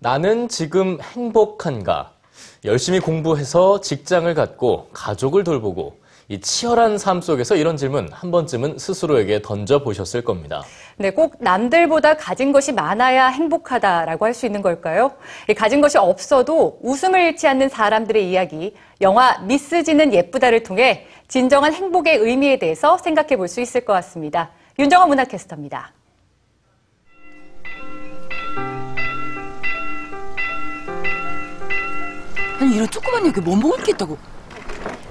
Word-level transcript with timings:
나는 0.00 0.48
지금 0.48 0.98
행복한가? 1.00 2.12
열심히 2.64 3.00
공부해서 3.00 3.80
직장을 3.80 4.32
갖고 4.34 4.88
가족을 4.92 5.42
돌보고 5.42 5.98
이 6.28 6.40
치열한 6.40 6.98
삶 6.98 7.20
속에서 7.20 7.56
이런 7.56 7.76
질문 7.76 8.08
한 8.12 8.30
번쯤은 8.30 8.78
스스로에게 8.78 9.42
던져보셨을 9.42 10.22
겁니다. 10.22 10.62
네, 10.98 11.10
꼭 11.10 11.36
남들보다 11.40 12.16
가진 12.16 12.52
것이 12.52 12.70
많아야 12.72 13.28
행복하다라고 13.28 14.26
할 14.26 14.34
수 14.34 14.46
있는 14.46 14.62
걸까요? 14.62 15.12
이 15.48 15.54
가진 15.54 15.80
것이 15.80 15.98
없어도 15.98 16.78
웃음을 16.82 17.18
잃지 17.20 17.48
않는 17.48 17.68
사람들의 17.68 18.30
이야기, 18.30 18.74
영화 19.00 19.38
미스지는 19.38 20.12
예쁘다를 20.12 20.62
통해 20.62 21.06
진정한 21.28 21.72
행복의 21.72 22.18
의미에 22.18 22.58
대해서 22.58 22.98
생각해 22.98 23.36
볼 23.36 23.48
수 23.48 23.60
있을 23.60 23.80
것 23.84 23.94
같습니다. 23.94 24.50
윤정아 24.78 25.06
문화캐스터입니다. 25.06 25.92
아니 32.58 32.74
이런 32.74 32.88
조그만 32.90 33.26
얘기 33.26 33.40
못 33.40 33.56
먹을 33.56 33.82
게 33.82 33.92
있다고 33.92 34.18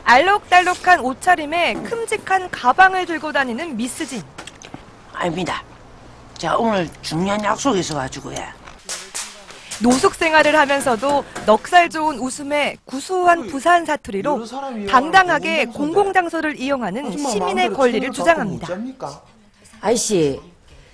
알록달록한 0.03 0.99
옷차림에 1.01 1.73
큼직한 1.75 2.49
가방을 2.49 3.05
들고 3.05 3.31
다니는 3.33 3.75
미스진. 3.75 4.21
아닙니다 5.13 5.63
자 6.37 6.55
오늘 6.55 6.87
중요한 7.01 7.43
약속이 7.43 7.79
있어가지고요 7.79 8.37
노숙 9.81 10.15
생활을 10.15 10.57
하면서도 10.57 11.23
넉살 11.45 11.89
좋은 11.89 12.19
웃음에 12.19 12.77
구수한 12.85 13.47
부산 13.47 13.85
사투리로 13.85 14.43
당당하게 14.89 15.65
공공장소를 15.65 16.59
이용하는 16.59 17.15
시민의 17.15 17.73
권리를 17.73 18.11
주장합니다. 18.11 18.67
아이씨, 19.81 20.39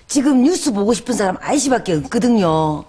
지금 0.06 0.42
뉴스 0.42 0.70
보고 0.70 0.92
싶은 0.92 1.14
사람 1.14 1.38
아이씨밖에 1.40 1.94
없거든요. 1.94 2.84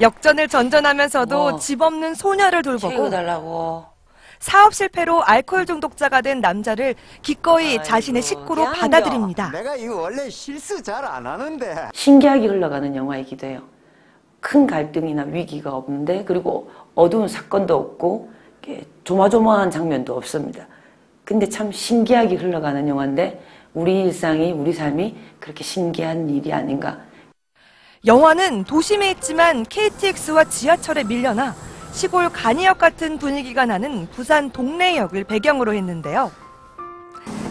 역전을 0.00 0.48
전전하면서도 0.48 1.42
어. 1.42 1.56
집 1.56 1.80
없는 1.82 2.14
소녀를 2.14 2.62
돌보고 2.62 2.88
채워달라고 2.92 3.84
사업 4.38 4.74
실패로 4.74 5.22
알코올 5.24 5.64
중독자가 5.64 6.20
된 6.20 6.40
남자를 6.40 6.94
기꺼이 7.22 7.82
자신의 7.82 8.20
식구로 8.20 8.62
미안해요. 8.62 8.80
받아들입니다. 8.80 9.50
내가 9.50 9.76
이거 9.76 9.96
원래 10.02 10.28
실수 10.28 10.82
잘 10.82 11.04
안 11.04 11.26
하는데. 11.26 11.88
신기하게 11.94 12.46
흘러가는 12.46 12.94
영화이기도 12.94 13.46
해요. 13.46 13.62
큰 14.40 14.66
갈등이나 14.66 15.22
위기가 15.22 15.74
없는데 15.74 16.24
그리고 16.24 16.70
어두운 16.94 17.26
사건도 17.28 17.74
없고 17.74 18.30
이렇게 18.62 18.84
조마조마한 19.04 19.70
장면도 19.70 20.14
없습니다. 20.16 20.66
근데 21.24 21.48
참 21.48 21.72
신기하게 21.72 22.36
흘러가는 22.36 22.86
영화인데 22.86 23.42
우리 23.72 24.02
일상이 24.02 24.52
우리 24.52 24.72
삶이 24.74 25.16
그렇게 25.40 25.64
신기한 25.64 26.28
일이 26.28 26.52
아닌가 26.52 26.98
영화는 28.06 28.62
도심에 28.62 29.10
있지만 29.10 29.64
KTX와 29.64 30.44
지하철에 30.44 31.02
밀려나 31.02 31.56
시골 31.92 32.28
간이역 32.28 32.78
같은 32.78 33.18
분위기가 33.18 33.66
나는 33.66 34.08
부산 34.12 34.50
동래역을 34.50 35.24
배경으로 35.24 35.74
했는데요. 35.74 36.30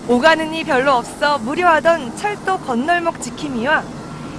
오가는 0.07 0.53
이 0.53 0.63
별로 0.63 0.93
없어 0.93 1.39
무료하던 1.39 2.15
철도 2.15 2.57
건널목 2.59 3.21
지킴이와 3.21 3.83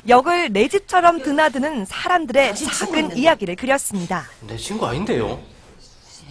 역을 0.09 0.53
내 0.53 0.69
집처럼 0.69 1.20
드나드는 1.20 1.84
사람들의 1.84 2.55
작은 2.55 3.17
이야기를 3.17 3.56
그렸습니다. 3.56 4.25
내 4.47 4.56
친구 4.56 4.87
아닌데요? 4.87 5.39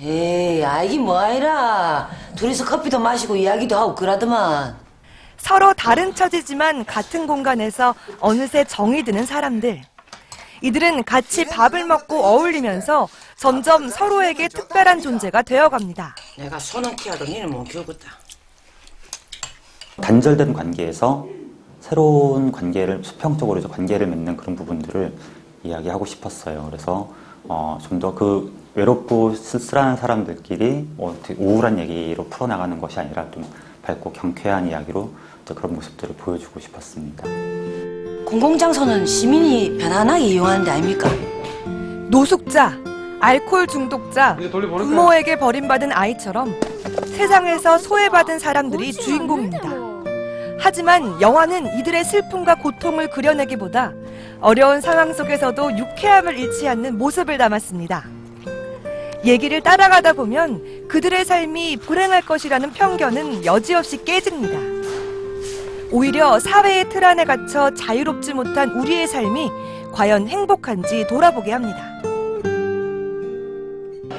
에이, 0.01 0.63
아이기 0.63 0.97
뭐 0.97 1.19
아니라. 1.19 2.09
둘이서 2.35 2.65
커피도 2.65 2.99
마시고 2.99 3.35
이야기도 3.35 3.77
하고 3.77 3.93
그러더만. 3.93 4.84
서로 5.45 5.75
다른 5.75 6.15
처지지만 6.15 6.85
같은 6.85 7.27
공간에서 7.27 7.93
어느새 8.19 8.63
정이 8.63 9.03
드는 9.03 9.27
사람들. 9.27 9.79
이들은 10.63 11.03
같이 11.03 11.45
밥을 11.45 11.85
먹고 11.85 12.15
어울리면서 12.25 13.07
점점 13.37 13.87
서로에게 13.87 14.47
특별한 14.47 15.01
존재가 15.01 15.43
되어갑니다. 15.43 16.15
내가 16.39 16.57
손은 16.57 16.95
키워도 16.95 17.25
니는 17.25 17.51
못 17.51 17.63
키우겠다 17.65 18.09
단절된 20.01 20.53
관계에서 20.53 21.27
새로운 21.79 22.51
관계를 22.51 23.03
수평적으로 23.03 23.59
이제 23.59 23.67
관계를 23.67 24.07
맺는 24.07 24.37
그런 24.37 24.55
부분들을 24.55 25.13
이야기하고 25.63 26.07
싶었어요. 26.07 26.65
그래서 26.71 27.13
어, 27.47 27.77
좀 27.87 27.99
더 27.99 28.15
그 28.15 28.51
외롭고 28.73 29.35
쓸쓸한 29.35 29.95
사람들끼리 29.97 30.87
뭐 30.97 31.17
우울한 31.37 31.77
얘기로 31.79 32.25
풀어나가는 32.29 32.81
것이 32.81 32.99
아니라 32.99 33.29
좀 33.31 33.45
밝고 33.85 34.11
경쾌한 34.13 34.67
이야기로 34.67 35.11
그런 35.55 35.75
모습들을 35.75 36.15
보여주고 36.15 36.59
싶었습니다. 36.59 37.23
공공장소는 38.25 39.05
시민이 39.05 39.77
편안하게 39.77 40.25
이용하는 40.25 40.65
데 40.65 40.71
아닙니까? 40.71 41.07
노숙자, 42.09 42.73
알코올 43.19 43.67
중독자, 43.67 44.35
부모에게 44.35 45.37
버림받은 45.37 45.91
아이처럼 45.91 46.53
세상에서 47.15 47.77
소외받은 47.77 48.39
사람들이 48.39 48.91
주인공입니다. 48.91 49.69
하지만 50.59 51.21
영화는 51.21 51.77
이들의 51.79 52.03
슬픔과 52.03 52.55
고통을 52.55 53.09
그려내기보다 53.11 53.93
어려운 54.41 54.81
상황 54.81 55.13
속에서도 55.13 55.77
유쾌함을 55.77 56.39
잃지 56.39 56.67
않는 56.67 56.97
모습을 56.97 57.37
담았습니다. 57.37 58.05
얘기를 59.23 59.61
따라가다 59.61 60.13
보면 60.13 60.74
그들의 60.87 61.25
삶이 61.25 61.77
불행할 61.77 62.21
것이라는 62.21 62.71
편견은 62.71 63.45
여지없이 63.45 64.03
깨집니다. 64.03 64.59
오히려 65.91 66.39
사회의 66.39 66.87
틀 66.89 67.03
안에 67.03 67.25
갇혀 67.25 67.73
자유롭지 67.73 68.33
못한 68.33 68.69
우리의 68.71 69.07
삶이 69.07 69.51
과연 69.91 70.27
행복한지 70.27 71.05
돌아보게 71.07 71.51
합니다. 71.51 71.95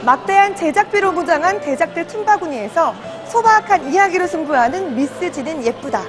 막대한 0.05 0.55
제작비로 0.55 1.13
무장한 1.13 1.61
대작들 1.61 2.07
틈바구니에서 2.07 2.95
소박한 3.29 3.93
이야기로 3.93 4.27
승부하는 4.27 4.95
미스 4.95 5.31
지는 5.33 5.65
예쁘다. 5.65 6.03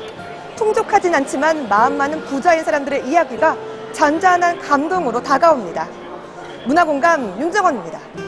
풍족하진 0.56 1.14
않지만 1.16 1.68
마음 1.68 1.98
많은 1.98 2.24
부자인 2.26 2.64
사람들의 2.64 3.08
이야기가 3.08 3.58
잔잔한 3.94 4.60
감동으로 4.60 5.22
다가옵니다. 5.22 5.88
문화공감 6.66 7.40
윤정원입니다. 7.40 8.27